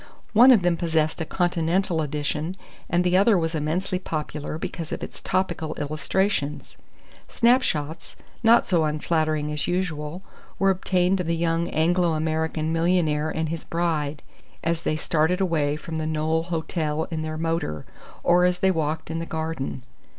One 0.33 0.49
of 0.49 0.63
them 0.63 0.77
possessed 0.77 1.21
a 1.21 1.25
Continental 1.25 2.01
edition, 2.01 2.55
and 2.89 3.03
the 3.03 3.15
other 3.15 3.37
was 3.37 3.53
immensely 3.53 3.99
popular 3.99 4.57
because 4.57 4.91
of 4.91 5.03
its 5.03 5.21
topical 5.21 5.75
illustrations. 5.75 6.75
Snapshots, 7.27 8.15
not 8.41 8.67
so 8.67 8.83
unflattering 8.85 9.51
as 9.51 9.67
usual, 9.67 10.23
were 10.57 10.71
obtained 10.71 11.19
of 11.19 11.27
the 11.27 11.35
young 11.35 11.69
Anglo 11.69 12.13
American 12.15 12.73
millionaire 12.73 13.29
and 13.29 13.49
his 13.49 13.63
bride, 13.63 14.23
as 14.63 14.81
they 14.81 14.95
started 14.95 15.39
away 15.39 15.75
from 15.75 15.97
the 15.97 16.07
Knowle 16.07 16.45
Hotel 16.45 17.03
in 17.11 17.21
their 17.21 17.37
motor, 17.37 17.85
or 18.23 18.45
as 18.45 18.57
they 18.57 18.71
walked 18.71 19.11
in 19.11 19.19
the 19.19 19.27
garden. 19.27 19.83